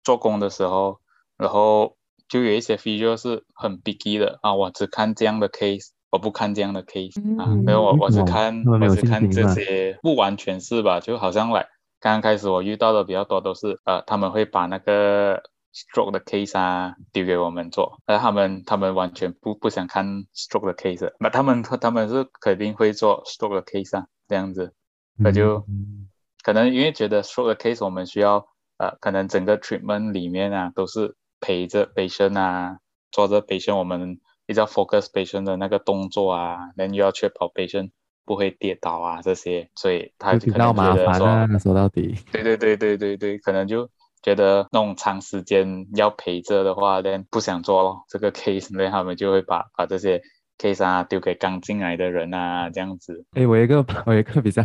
[0.03, 1.01] 做工的时候，
[1.37, 1.99] 然后
[2.31, 5.89] 就有一些 physio 是很 biggy 的啊，我只看这样的 case。
[6.17, 10.99] 我不看这样的 case、嗯、啊，没有我我是看我是看这些，不完全是吧？
[10.99, 11.69] 就好像来
[12.01, 15.43] 刚刚开始我遇到的比较多都是呃，他们会把那个
[15.75, 24.73] stroke 的 case 啊丢给我们做，而他们他们完全不不想看 stroke 的 case，那他们他们是肯定会做 stroke 的 case 啊，这样子，
[25.19, 26.09] 那就、嗯、
[26.43, 28.47] 可能因为觉得 stroke 的 case 我们需要
[28.79, 32.79] 呃，可能整个 treatment 里面啊都是陪着 patient 啊，
[33.11, 34.19] 做着 patient 我们。
[34.47, 37.91] 比较 focus patient 的那个动作啊，然后又要确保 patient
[38.25, 43.89] 不会跌倒啊，这些，所以他就可能觉得说，啊、说到底，对对对对对对，可能就
[44.23, 50.23] 觉得那种长时间要陪着的话，then 不想做咯这个 case，那他们就会把把这些
[50.59, 53.25] case 啊丢给刚进来的人啊，这样子。
[53.33, 54.63] 哎，我有一个 我有一个比较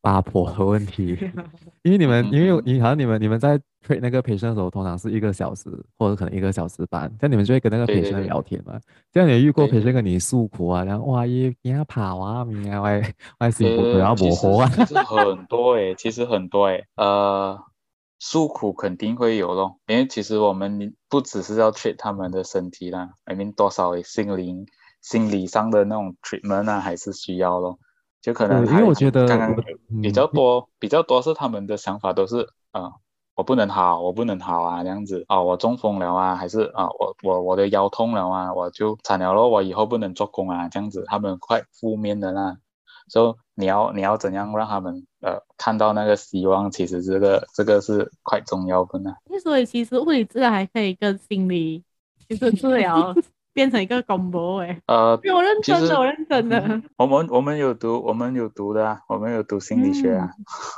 [0.00, 1.16] 八婆的问题，
[1.82, 5.68] 因为你们因为你好像你们你们在 treat 那个 patient 的时候，通常是一个小时
[5.98, 8.78] 或者可能一个小时半，这样你们就会跟那个 patient 聊天嘛。
[9.12, 17.58] 这样你遇过 patient 跟你诉苦啊，然后哇一你要跑啊，明啊外外辛苦要磨活啊，其实很多诶，其实很多诶，呃。
[18.20, 24.66] 诉苦肯定会有咯，因为其实我们不只是要 treat 他们的身体啦，I mean 多少心灵、
[25.00, 27.78] 心理上的那种 treatment 啊，还是需要咯。
[28.20, 29.56] 就可能因为我觉得刚刚
[30.02, 32.92] 比较多、嗯、比较多是他们的想法都是啊、呃，
[33.36, 42.56] 我不能好，我不能好啊，这样子啊、哦，我中风了啊，还是啊，我我我的腰痛了啊，我就惨了咯，我以后不能做工啊，这样子，他们快负面的啦。
[43.08, 46.70] 所以你要你要怎样让他们呃看到那个希望？
[46.70, 49.14] 其实这个这个是快重要的呢。
[49.42, 51.82] 所以其实物理治疗还可以跟心理
[52.28, 53.14] 其实治疗
[53.58, 54.80] 变成一个 combo 哎。
[54.86, 56.80] 呃，我认真的，我认真的。
[56.96, 60.30] 我们我们有读我们有读的啊，我们有读心理学啊。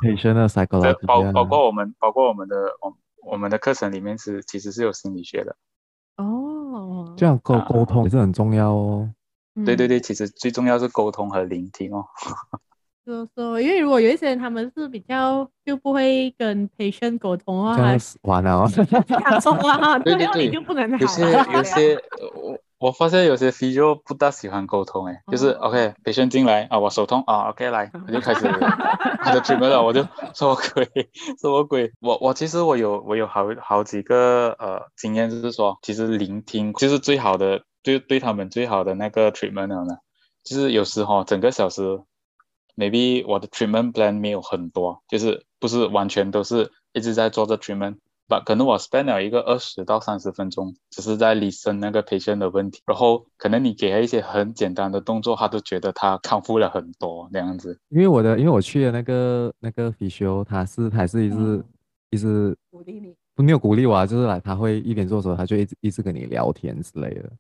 [0.03, 2.97] psychology 包包括我们包括我们的我
[3.31, 5.57] 我们的课程里面是其实是有心理学的。
[6.16, 9.11] 哦，这样沟沟通也是很重要哦。
[9.66, 12.07] 对对对，其实最重要是沟通和聆听哦。
[13.03, 17.76] 说说，因为如果有一些人他们是比较就不会跟 patient 沟通啊，
[18.22, 18.68] 完了哦。
[20.05, 21.22] 对对对，就不能有些
[21.53, 21.99] 有些
[22.81, 28.41] 我我发现有些 physio 不大喜欢沟通哎，就是 OK patient 进来啊，我手痛啊，OK 来， 我就开始
[29.22, 30.03] 他的 treatment 了，我就
[30.35, 30.85] 什么鬼
[31.41, 37.62] 什么鬼，我我其实我有我有好好几个呃经验，就是说其实聆听就是最好的。
[37.83, 39.97] 对，对他们最好的那个 treatment 呢，
[40.45, 41.99] 就是有时候整个小时
[42.76, 47.97] ，maybe 我的 treatment plan 没有很多，就是不是完全都是一直在做着 treatment，
[48.31, 57.76] 但可能我 spend 了一个二十到三十分钟，只是在 listen 那个 patient 的问题，然后可能你给他一些很简单的动作，他都觉得他康复了很多那样子。
[57.89, 61.64] 因为我的，因为我去的那个那个 physio，他是还是一直、嗯、
[62.11, 67.31] 一直鼓励你，没有鼓励我啊，就是来他会一边做的时候，他就一直一直跟你聊天之类的。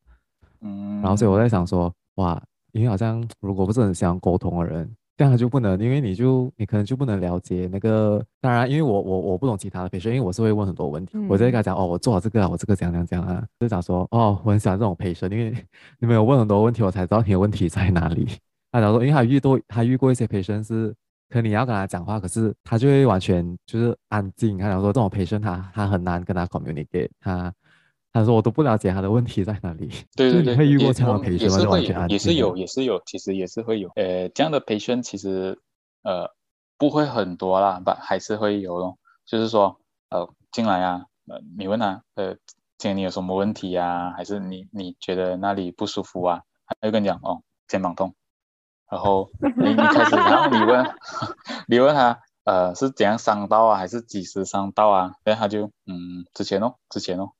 [0.62, 4.90] 嗯，然后所以我在想说，哇，因为好像如果不是很想沟通的人，
[5.20, 8.24] 这样他就不能，因为你就你可能就不能了解那个。
[8.40, 15.54] 当然，因为我我我不懂其他的培训，因为我是会问很多问题，嗯、我就会跟他讲，哦，我做好这个啊，我这个讲讲讲啊，就讲说，哦，我很喜欢这种培训，因为
[15.98, 18.26] 你们有问很多问题，我才知道你的问题在哪里。
[18.72, 20.88] 他讲说，因为他遇到他遇过一些培训是，
[21.28, 24.56] 可能你要跟他讲话，可是他就会完全就是安静。
[24.56, 27.52] 他讲说，这种培训他他很难跟他 communicate 他。
[28.12, 31.56] 他说：“我都不了解他的问题在哪里。”对对对，会遇过这样的培训吗？
[31.56, 33.88] 也是会有，也是有，也是有，其实也是会有。
[33.94, 35.60] 呃，这样的培训其实
[36.02, 36.30] 呃
[36.76, 38.98] 不会很多啦，但还是会有咯。
[39.26, 42.34] 就是说，呃，进来啊，呃，你问他，呃，
[42.78, 44.12] 今天你有什么问题啊？
[44.16, 46.42] 还是你你觉得那里不舒服啊？
[46.66, 48.14] 他就跟你讲哦，肩膀痛。
[48.90, 50.94] 然后你你开始，然后你问，
[51.68, 53.78] 你问他，呃，是怎样伤到啊？
[53.78, 55.12] 还是几时伤到啊？
[55.22, 57.30] 然后他就嗯，之前哦，之前哦。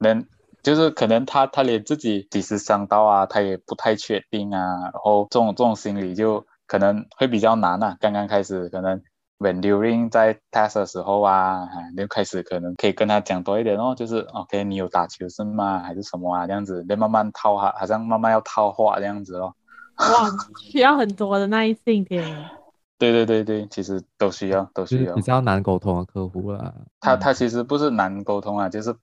[0.00, 0.26] 能
[0.62, 4.58] 就是可能他他连自己几时伤到啊，他也不太确定啊。
[4.82, 7.96] 然后这种这种心理就可能会比较难啊。
[8.00, 9.00] 刚刚开始可能
[9.38, 15.78] when during 在 test 的时候啊，就开始可能可以跟他讲多一点哦，就是 OK 你有打球是吗？
[15.78, 16.46] 还是什么啊？
[16.46, 19.54] 这样子，你慢慢套哈，好像慢慢要套话这样子哦。
[19.98, 20.30] 哇，
[20.60, 22.22] 需要很多的耐性的。
[22.98, 25.14] 对对对对，其实都需要都需要。
[25.14, 26.74] 比较难沟通的客户啦。
[27.00, 28.94] 他他其实不是难沟通啊，就是。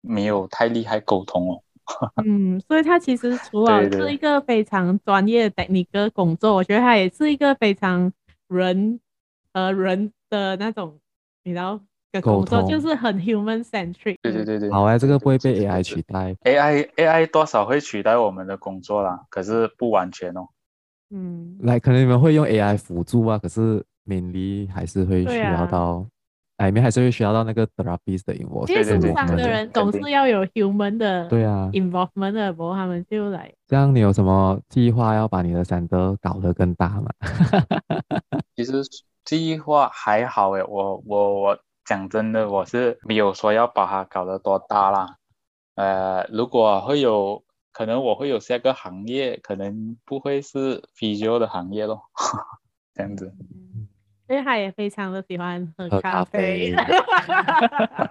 [0.00, 1.62] 没有太厉害沟通哦。
[2.24, 8.12] 嗯，所以他其实除了是一个非常专业的那个工作，我觉得他也是一个非常
[8.48, 9.00] 人
[9.52, 11.00] 和人的那种，
[11.42, 11.80] 你知道
[12.12, 14.16] 的工作，就是很 human centric。
[14.22, 14.70] 对对对对。
[14.70, 16.36] 好啊，这个不会被 AI 取代。
[16.44, 20.46] AI AI 多少会取代我们的工作啦，可是不完全哦。
[21.10, 21.58] 嗯。
[21.62, 26.06] 来，可能你们会用 AI 辅助啊，可是 mainly 还是会需要到。
[26.66, 33.52] 里面还是会需要到那个 therapist 的 involvement，因为受伤的人总是要有 human 的对啊 involvement 的，不过他们就来。
[33.66, 37.10] 这样你有什么计划要把你的 center 搞得更大吗？
[38.56, 38.82] 其实
[39.24, 45.16] 计划还好诶，我我我讲真的，我是没有说要把它搞得多大啦。
[45.76, 47.42] 呃，如果会有
[47.72, 52.02] 可能，我会有下个行业，可能不会是 physio 的行业咯，
[52.92, 53.32] 这样子。
[54.30, 56.72] 因为他也非常的喜欢喝咖啡。
[56.72, 58.10] 咖啡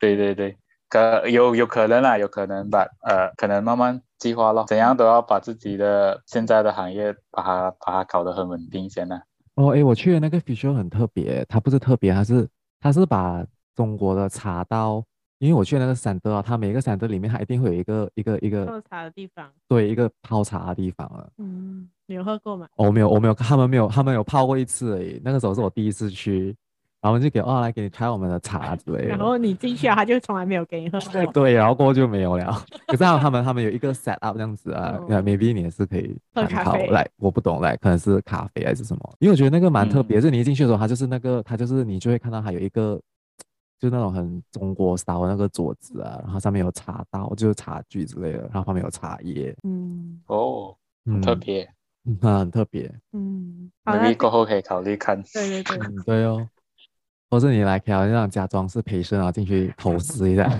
[0.00, 0.56] 对对对，
[0.88, 9.20] 可有有可能啦，有可能吧，呃，可能慢慢计划咯，怎样都要把自己的现在的行业把它把它搞得很稳定先呢。
[9.54, 12.48] 哦，诶，我去的那个 f i s h e r 很特别，它不是特别，它是
[12.80, 15.04] 它是把中国的茶道
[15.40, 21.26] 因为我去那个山德啊，它每一个山德里面，它一定会有一个一个一个泡茶的地方，对，一个泡茶的地方啊。
[21.38, 22.68] 嗯，你有喝过吗？
[22.76, 25.20] 我没有，我没有，他们没有，他们有泡过一次而已。
[25.24, 26.54] 那个时候是我第一次去。
[27.02, 29.08] 然后就给哦，来给你开我们的茶之类的。
[29.08, 31.24] 然后你进去啊，他就从来没有给你喝过。
[31.32, 32.62] 对，然后过后就没有了。
[32.86, 35.24] 可是他们他们有一个 set up 这样子啊，那、oh.
[35.24, 39.16] maybe 你也是可以参考来，我不懂来，可能是咖啡还是什么？
[39.18, 43.00] 因为我觉得那个蛮特别，嗯、是你一进去的时候，它就是那个，它就是你就会看到它有一个，
[43.80, 49.56] 就那种很中国 style 的那个桌子啊，然后上面有茶道，就是茶具之类的，然后旁边有茶叶。
[49.62, 50.76] 嗯，哦，
[51.06, 51.66] 很特别，
[52.04, 52.92] 嗯，很特别。
[53.12, 55.20] 嗯，maybe 过后可以考虑看。
[55.32, 56.46] 对对对，嗯、对哦。
[57.30, 60.50] 或是你来，可以好像假装是培生啊，进去投资一下。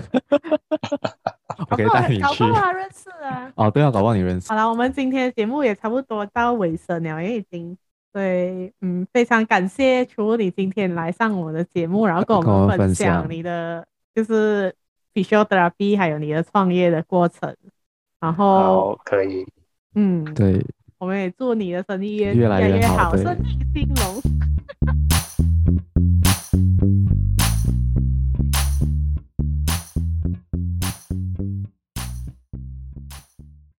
[1.69, 2.21] 我可以带你去。
[2.21, 3.51] 搞不好认识啊。
[3.55, 4.49] 哦，对啊，搞不好你认识。
[4.49, 7.77] 好了，我们今天的节目也差不多到尾声了，因为已经
[8.13, 14.73] 对，嗯，非常感谢楚你今天来上我的节目，然后跟我们分享你的就是
[15.13, 17.55] physiotherapy 还有你的创业的过程。
[18.19, 19.45] 然后可以，
[19.95, 20.63] 嗯，对，
[20.99, 24.21] 我们也祝你的生意越越来越好，生意兴隆。